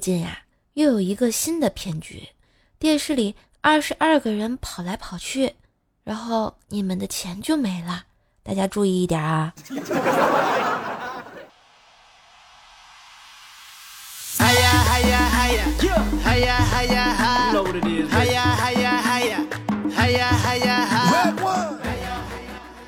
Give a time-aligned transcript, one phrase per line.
[0.00, 0.38] 近呀，
[0.72, 2.30] 又有一个新的骗局，
[2.78, 5.54] 电视里二十二个人跑来跑去，
[6.02, 8.04] 然后你们的钱就没了，
[8.42, 9.52] 大家注意一点啊！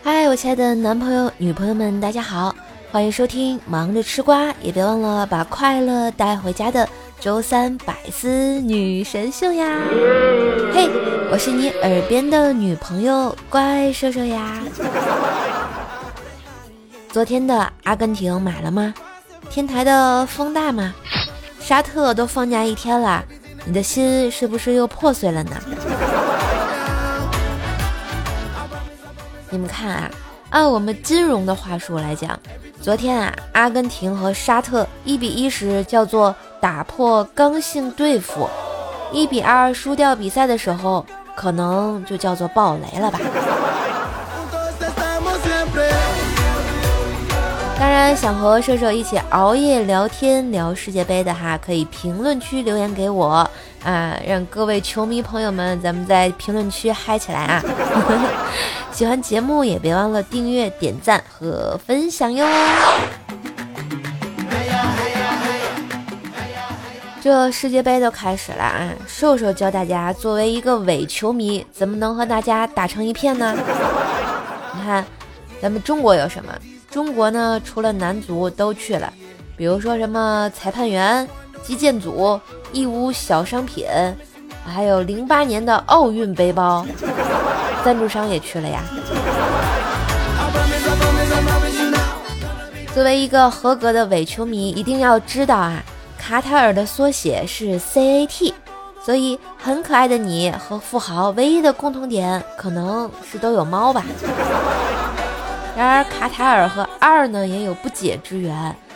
[0.04, 2.54] 嗨，我亲爱的男朋友、女朋友们，大家好，
[2.90, 6.88] 欢迎收听忙着吃瓜，也别忘了把快乐带回家的。
[7.22, 8.28] 周三百思
[8.60, 9.64] 女神秀呀，
[10.74, 10.90] 嘿，
[11.30, 14.60] 我是你耳边的女朋友怪兽兽呀。
[17.12, 18.92] 昨天的阿根廷买了吗？
[19.48, 20.92] 天台的风大吗？
[21.60, 23.24] 沙特都放假一天了，
[23.64, 25.56] 你的心是不是又破碎了呢？
[29.48, 30.10] 你们看啊，
[30.50, 32.36] 按我们金融的话术来讲，
[32.80, 36.34] 昨天啊，阿根廷和沙特一比一时叫做。
[36.62, 38.48] 打破刚性对付，
[39.10, 43.18] 一比二输掉比赛的时候，可能就叫做爆雷了吧。
[47.76, 53.50] 当然，想和射手一起熬夜聊天聊世界杯的哈，可以评论区留言给我
[53.82, 57.60] 啊，让各位球迷朋友们，咱们在评论区嗨起来啊！
[58.94, 62.46] 喜欢节目也别忘了订阅、点赞和分享哟。
[67.22, 68.90] 这世界杯都开始了啊！
[69.06, 73.54] 瘦瘦教大家，作为一个伪球迷，怎么能和大家打成一片呢？
[74.74, 75.04] 你看，
[75.60, 76.52] 咱们中国有什么？
[76.90, 79.12] 中国呢，除了男足都去了，
[79.56, 81.28] 比如说什么裁判员、
[81.62, 82.40] 击剑组、
[82.72, 83.86] 义乌小商品，
[84.66, 86.84] 还有零八年的奥运背包，
[87.84, 88.82] 赞助商也去了呀。
[92.92, 95.80] 作为一个合格的伪球迷，一定要知道啊。
[96.24, 98.54] 卡塔尔的缩写是 CAT，
[99.04, 104.04] 所以很可爱的你和富豪唯一的共同点可能是都有猫吧。
[105.76, 108.54] 然而卡塔尔和二呢也有不解之缘，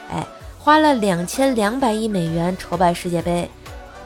[0.09, 0.25] 哎，
[0.57, 3.51] 花了两千两百亿美元筹办世界杯，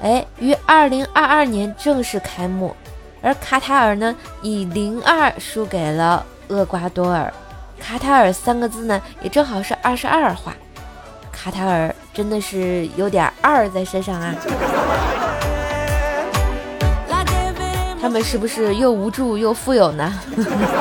[0.02, 2.74] 哎，于二零二二年正式开幕，
[3.20, 7.30] 而卡塔尔呢以零二输给了厄瓜多尔，
[7.78, 10.54] 卡塔尔三个字呢也正好是二十二画。
[11.32, 14.34] 卡塔尔真的是有点二在身上啊！
[18.00, 20.12] 他们是不是又无助又富有呢？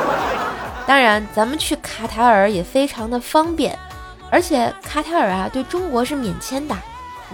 [0.87, 3.77] 当然，咱们去卡塔尔也非常的方便，
[4.31, 6.75] 而且卡塔尔啊对中国是免签的，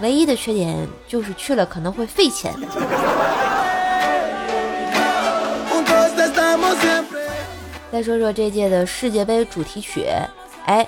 [0.00, 2.52] 唯一的缺点就是去了可能会费钱。
[7.90, 10.06] 再说说这届的世界杯主题曲，
[10.66, 10.86] 哎。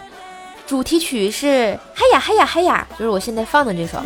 [0.68, 4.02] 主题曲是嗨呀嗨呀嗨呀，就是我现在放的这首。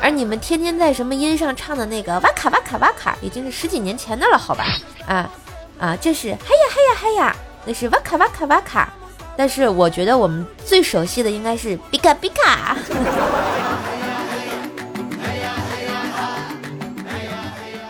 [0.00, 4.64] 而你们天天在什么音上唱的那个哇卡哇卡哇卡，已经是十几年前的了，好吧？
[5.08, 5.28] 啊
[5.76, 6.38] 啊，这是嗨呀
[6.70, 8.92] 嗨呀嗨呀，那是哇卡哇卡哇卡。
[9.36, 12.76] 但是我觉得我们最熟悉的应该是比卡比卡。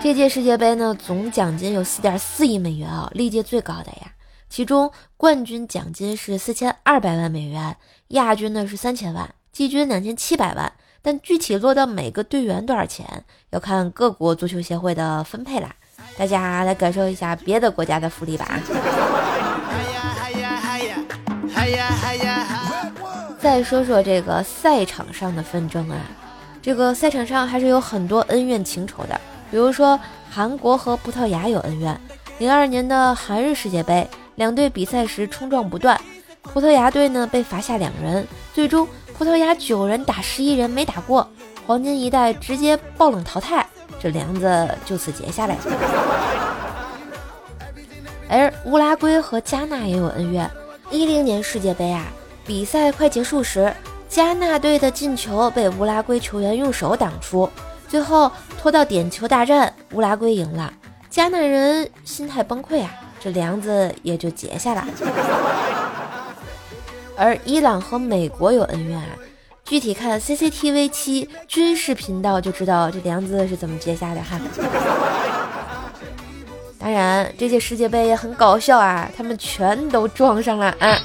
[0.03, 4.14] 这届世界杯呢，总奖金有四点四亿美元啊，历届最高的呀。
[4.55, 7.77] 其中冠军奖金是四千二百万美元，
[8.11, 10.73] 亚军呢是三千万，季军两千七百万。
[11.03, 15.75] 但具体落到每个队员多少钱，要看各国足球协会的分配啦。
[16.17, 18.61] 大家来感受一下别的国家的福利吧。
[23.41, 25.99] 再说说这个赛场上的纷争啊，
[26.63, 29.99] 这个赛场上还是有很多恩怨情仇的，比如说
[30.31, 32.01] 韩国和葡萄牙有恩怨，
[32.39, 34.09] 零二年的韩日世界杯。
[34.37, 36.01] 两队比赛时冲撞不断，
[36.43, 38.87] 葡萄牙队呢被罚下两人，最终
[39.17, 41.29] 葡萄牙九人打十一人没打过，
[41.67, 43.67] 黄金一代直接爆冷淘汰，
[44.01, 45.57] 这梁子就此结下来。
[48.29, 50.51] 而乌拉圭和加纳也有恩怨，
[50.91, 52.07] 一零年世界杯啊，
[52.45, 53.73] 比赛快结束时，
[54.09, 57.49] 加纳队的进球被乌拉圭球员用手挡出，
[57.87, 60.73] 最后拖到点球大战，乌拉圭赢了，
[61.09, 62.91] 加纳人心态崩溃啊。
[63.25, 64.87] 这梁子也就结下了，
[67.17, 69.07] 而伊朗和美国有恩怨啊，
[69.65, 74.39] 具体看 CCTV 七军事频道就知道这梁子是怎么结下的哈。
[76.79, 81.01] 当然，这届世界杯也很搞笑啊，他们全都撞上了啊！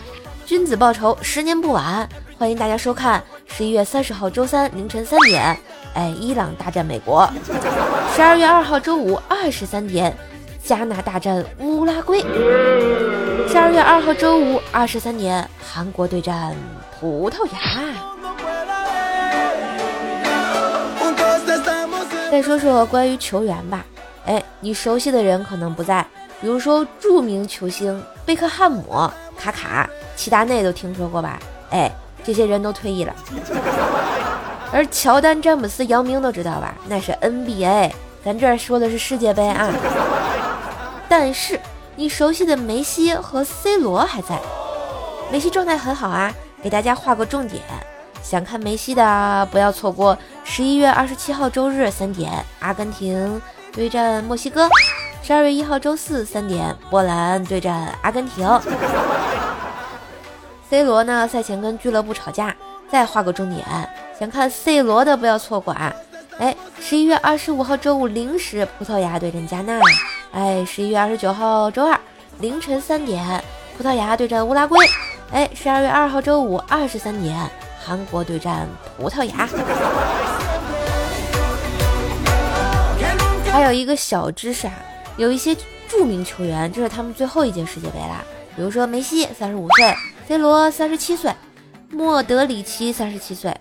[0.46, 2.06] 君子报仇，十年不晚，
[2.38, 5.58] 欢迎大家收看十一月三十号周三凌晨三点，
[5.94, 7.32] 哎，伊朗大战美国；
[8.14, 10.14] 十二月二号周五二十三点。
[10.70, 12.20] 加纳大战乌拉圭，
[13.48, 16.56] 十二月二号周五二十三点，韩国对战
[17.00, 17.90] 葡萄牙。
[22.30, 23.84] 再说说关于球员吧，
[24.28, 26.06] 哎，你熟悉的人可能不在，
[26.40, 31.40] 比如说著名球星贝克汉姆、卡卡、齐达内都听说过吧？
[31.72, 31.92] 哎，
[32.24, 33.16] 这些人都退役了。
[34.72, 36.76] 而乔丹、詹姆斯、姚明都知道吧？
[36.88, 37.90] 那是 NBA，
[38.24, 39.68] 咱这儿说的是世界杯啊。
[41.10, 41.60] 但是
[41.96, 44.40] 你熟悉的梅西和 C 罗还在，
[45.32, 46.32] 梅西状态很好啊，
[46.64, 47.62] 给大家画个重点。
[48.22, 53.42] 想看梅西的，不要错过十一月二十七号周日三点，阿根廷
[53.74, 54.68] 对战墨西哥；
[55.24, 58.48] 十二月一号周四三点，波兰对战阿根廷。
[60.70, 62.56] C 罗呢，赛前跟俱乐部吵架，
[62.92, 63.66] 再画个重点。
[64.20, 65.92] 想看 C 罗的，不要错过啊！
[66.38, 69.80] 哎，十一月二十五号周五零时，葡萄牙对阵加纳；
[70.32, 72.00] 哎，十一月二十九号周二
[72.40, 73.44] 凌晨三点，
[73.76, 74.78] 葡萄牙对战乌拉圭；
[75.32, 77.36] 哎，十二月二号周五二十三点。
[77.82, 78.68] 韩国对战
[78.98, 79.48] 葡萄牙，
[83.52, 84.74] 还有一个小知识啊，
[85.18, 85.56] 有一些
[85.88, 88.24] 著名球员，这是他们最后一届世界杯啦。
[88.56, 89.96] 比如说梅西三十五岁
[90.28, 91.34] ，C 罗三十七岁，
[91.90, 93.58] 莫德里奇三十七岁，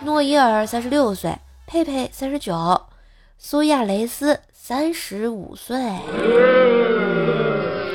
[0.00, 2.80] 诺伊尔三十六岁，佩佩三十九，
[3.36, 5.78] 苏亚雷斯三十五岁。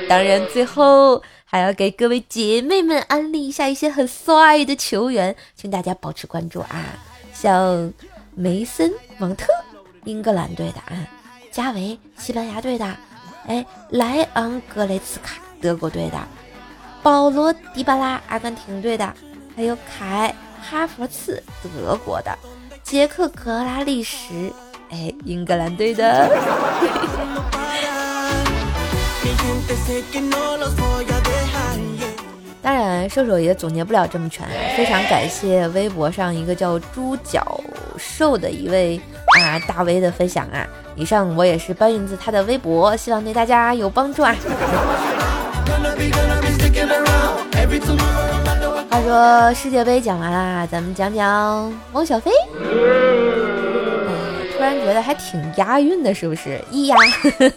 [0.10, 1.22] 当然，最后。
[1.46, 6.84] 还要给各位姐妹们安利一下一些很帅的球员，请大家保持关注啊！
[7.31, 7.94] 像
[8.34, 8.90] 梅森·
[9.20, 9.54] 芒特，
[10.06, 10.98] 英格兰队的啊；
[11.52, 12.88] 加维，西班牙队的；
[13.46, 16.18] 哎，莱昂·格雷茨卡，德国队的；
[17.04, 19.14] 保罗·迪巴拉，阿根廷队的；
[19.56, 20.34] 还有凯·
[20.68, 22.31] 哈弗茨，德国的；
[22.81, 24.52] 杰克·格拉利什，
[24.94, 26.30] 哎，英格兰队的。
[32.62, 34.48] 当然，射手也总结不了这么全。
[34.78, 37.60] 非常感谢微博上一个叫猪脚
[37.98, 39.01] 兽的一位
[39.42, 40.68] 啊大 V 的分享啊！
[40.96, 44.36] 以上我也是搬运自他的微博，希望对大家有帮助啊。
[48.92, 52.31] 话说世界杯讲完啦，咱们讲讲汪小菲。
[54.63, 56.57] 突然觉得还挺押韵的，是不是？
[56.71, 56.95] 咿呀。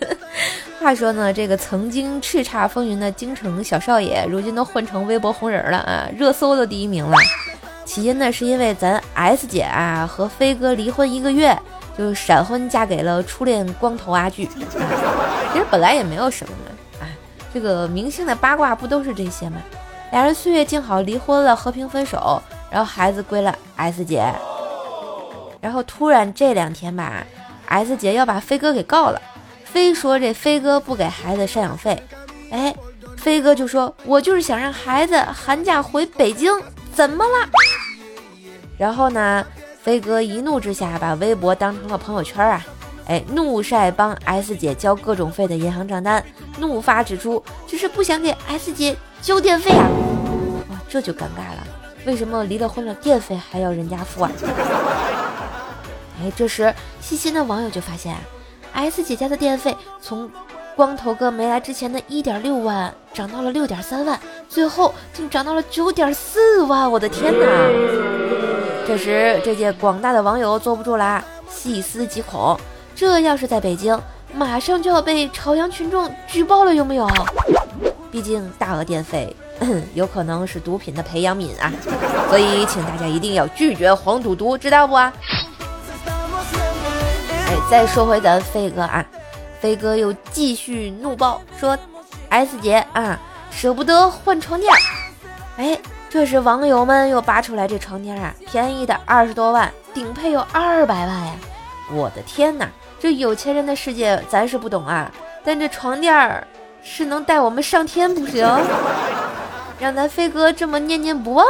[0.81, 7.17] 话说呢，这个曾经叱咤风云的京城小少爷，如今都混成微博红人了啊，热搜的第一名了。
[7.85, 11.57] 起因呢，是因为咱 S 姐啊和飞哥离婚一个月，
[11.97, 14.45] 就闪婚嫁给了初恋光头阿巨。
[14.59, 17.07] 其实本来也没有什么的，啊，
[17.55, 19.59] 这个明星的八卦不都是这些吗？
[20.11, 24.35] 俩人岁月静好，离婚了，和平分手，然后孩子归了 S 姐。
[25.61, 27.27] 然后突然这两天吧
[27.67, 29.21] ，S 姐要把飞哥给告了。
[29.65, 32.03] 非说这飞哥不给孩子赡养费，
[32.51, 32.75] 哎，
[33.19, 36.51] 飞哥就说：“我就是想让孩子寒假回北京，
[36.95, 37.49] 怎么了？”
[38.79, 39.45] 然后呢，
[39.83, 42.65] 飞哥一怒之下把微博当成了朋友圈啊，
[43.07, 46.25] 哎，怒晒帮 S 姐交各种费的银行账单，
[46.59, 49.87] 怒发指出只是不想给 S 姐交电费啊！
[50.71, 51.67] 哇，这就尴尬了，
[52.07, 54.31] 为什么离了婚了电费还要人家付啊？
[56.21, 58.21] 哎，这时细心的网友就发现啊。
[58.73, 60.31] S 姐家的电费从
[60.77, 66.91] 光头哥没来之前的一点六万涨到了六点三万，最后竟涨到了九点四万！
[66.91, 67.47] 我的天哪！
[68.87, 72.59] 这时，这届广大的网友坐不住啦，细思极恐：
[72.95, 73.99] 这要是在北京，
[74.35, 77.09] 马上就要被朝阳群众举报了，有没有？
[78.11, 79.35] 毕竟大额电费
[79.95, 81.73] 有可能是毒品的培养皿啊！
[82.29, 84.95] 所以，请大家一定要拒绝黄赌毒，知道不？
[84.95, 85.13] 哎，
[87.69, 89.05] 再说回咱飞哥啊，
[89.61, 91.77] 飞哥又继续怒爆说
[92.29, 93.19] ，S 姐啊
[93.51, 94.73] 舍不得换床垫。
[95.57, 95.77] 哎，
[96.09, 101.33] 这时网友们又扒出来这床垫啊，便宜的二十多万，顶配有二百万呀！
[101.93, 102.69] 我的天哪，
[103.01, 105.11] 这有钱人的世界咱是不懂啊，
[105.45, 106.47] 但这床垫儿
[106.85, 108.49] 是能带我们上天不行？
[109.81, 111.45] 让咱飞哥这么念念不忘。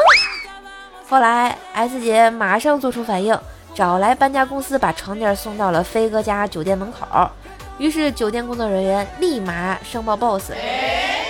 [1.06, 3.38] 后来 S 姐马上做出反应。
[3.76, 7.06] 找来搬家公司，把床垫送到了飞哥家酒店门口。
[7.76, 10.50] 于是酒店工作人员立马上报 boss，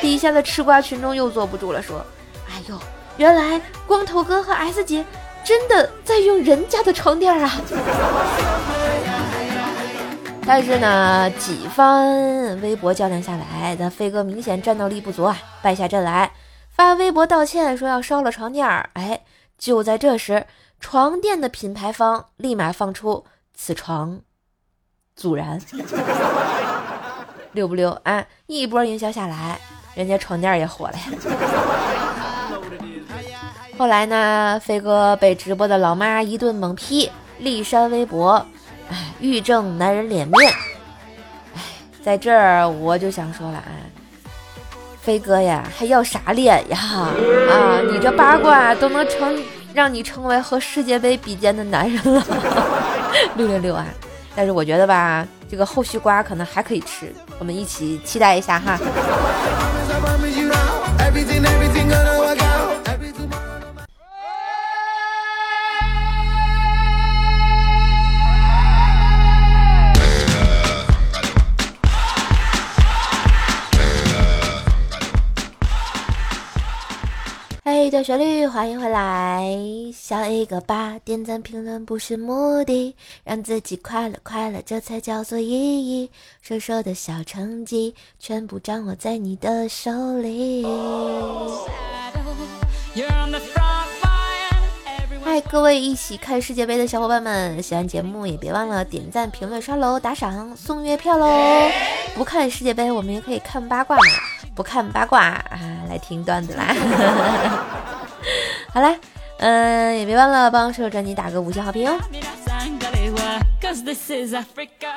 [0.00, 2.06] 底下的吃瓜群众又坐不住了，说
[2.48, 2.78] ：“哎呦，
[3.16, 5.04] 原来光头哥和 S 姐
[5.42, 7.50] 真的在用人家的床垫啊！”
[10.46, 16.30] 但是呢，几番微博较量下来，咱飞哥明显战斗力不足啊，败下阵来，
[16.70, 18.64] 发微博道歉，说要烧了床垫。
[18.92, 19.22] 哎，
[19.58, 20.46] 就在这时。
[20.80, 24.20] 床垫的品牌方立马放出此床
[25.14, 25.60] 阻燃，
[27.52, 28.24] 溜不溜啊？
[28.46, 29.58] 一波营销下来，
[29.94, 31.02] 人家床垫也火了呀。
[33.78, 38.46] 后来呢，飞哥被直播的老妈一顿猛批，力删微博，
[38.90, 40.52] 哎，欲正男人脸面。
[41.54, 41.60] 哎，
[42.02, 43.68] 在这儿我就想说了啊，
[45.00, 46.78] 飞哥呀，还要啥脸呀？
[46.78, 49.42] 啊，你这八卦都能成
[49.76, 52.24] 让你成为和世界杯比肩的男人了。
[53.36, 53.84] 六六六啊！
[54.34, 58.78] 但是我觉得吧，这个后续瓜可能还可以吃，我们一起期待一下哈。
[77.86, 79.46] 一段旋律，欢迎回来。
[79.94, 86.10] 笑一个吧，点赞评论不是目的，让自己快乐快乐，这才叫做意义。
[86.42, 90.66] 瘦瘦的小成绩，全部掌握在你的手里。
[95.22, 101.70] 嗨，各位一起看世界杯的小伙伴们，喜欢节目也别忘了点赞、评论、刷楼、打赏、送月票喽！
[102.16, 104.02] 不看世界杯，我们也可以看八卦嘛。
[104.54, 106.74] 不看八卦啊，来听段子啦！
[108.72, 108.94] 好啦，
[109.38, 111.98] 嗯，也别忘了帮射手专辑打个五星好评哦。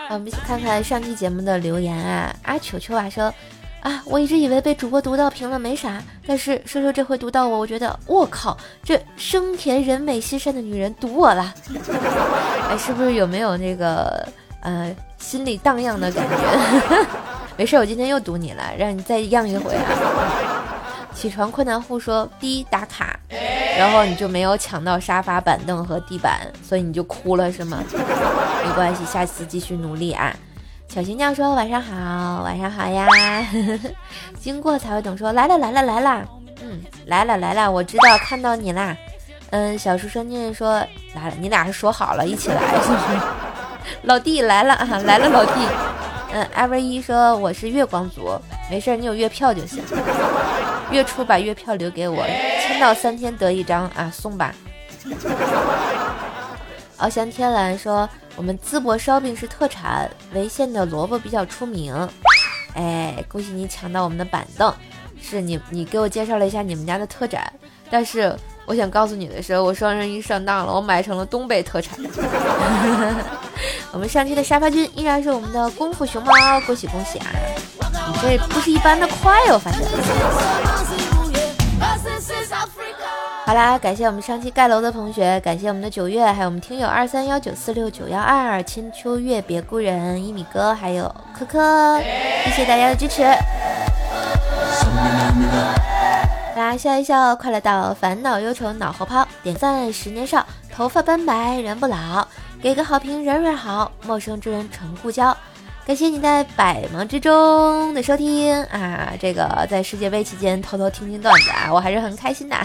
[0.09, 2.35] 我们一起看看上期节目的留言啊。
[2.43, 3.33] 阿球球啊说
[3.81, 11.53] 啊，我一直以为被主播读到评论没啥，但是射手这回读到我，我觉得我靠，这生甜人美心善的女人读我了。
[12.69, 14.27] 哎，是不是有没有那个
[14.61, 17.05] 呃心里荡漾的感觉？
[17.55, 20.58] 没事，我今天又读你了，让你再漾一回啊！
[21.19, 23.19] 起床困难户说第一打卡，
[23.77, 27.83] 然后你就没有抢到沙发、板凳和地板，所以你就哭了是吗？
[28.65, 30.33] 没关系，下次继续努力啊！
[30.87, 33.05] 小新酱说晚上好，晚上好呀！
[34.39, 36.25] 经过才会懂说来了来了来了，
[36.61, 38.95] 嗯，来了来了，我知道看到你啦。
[39.49, 40.75] 嗯，小书生念说
[41.15, 43.19] 来了，你俩是说好了一起来是不是？
[44.03, 45.51] 老弟来了啊，来了老弟。
[46.31, 49.83] 嗯，ever 一说我是月光族，没事，你有月票就行。
[50.91, 52.25] 月初把月票留给我，
[52.61, 54.53] 签到三天得一张啊，送吧。
[56.97, 61.95] 翱翔天蓝说我们淄博烧饼是特产，潍县的萝卜比较出名。
[62.73, 64.73] 哎，恭喜你抢到我们的板凳，
[65.21, 67.51] 是你你给我介绍了一下你们家的特产，
[67.89, 71.97] 但是我想告诉你的是，我双人一上当了，我买成了东北特产。
[73.91, 76.31] 我们上期的沙发君依然是我们的功夫熊猫，
[76.67, 77.25] 恭喜恭喜啊！
[77.81, 79.81] 你这不是一般的快哦，发现。
[83.45, 91.99] 好啦，感谢我们上期盖楼的同学，感谢我们的九月，还有我们听友二三幺九四六九幺二千秋月别故人一米哥，还有科科，
[92.45, 93.23] 谢谢大家的支持。
[96.53, 102.27] 好啦笑一笑，快乐到烦恼忧愁脑后抛，点赞十年少，头发斑白人不老。
[102.61, 105.35] 给个好评，人人好，陌生之人成故交。
[105.89, 109.11] 感谢你在百忙之中的收听啊！
[109.19, 112.55] 这个在世界杯期间偷偷听听段子啊，我还是很开心的。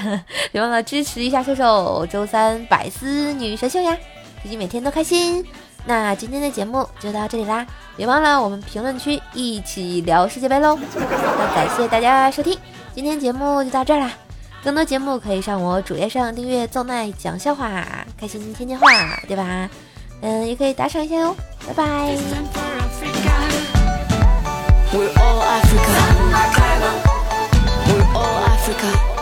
[0.53, 3.97] 别忘了支持一下射手，周三百思女神秀呀！
[4.43, 5.43] 自己每天都开心。
[5.87, 7.67] 那今天的节目就到这里啦，
[7.97, 10.79] 别忘了我们评论区一起聊世界杯喽。
[10.95, 12.59] 那感谢大家收听，
[12.95, 14.13] 今天节目就到这儿啦。
[14.63, 17.87] 更多节目可以上我主页上订阅“奏奈讲笑话”，
[18.21, 18.87] 开心天天话，
[19.27, 19.71] 对吧？
[20.21, 21.35] 嗯，也可以打赏一下哟，
[21.67, 22.64] 拜拜。
[24.95, 25.93] We're all Africa.
[27.89, 29.14] We're all Africa.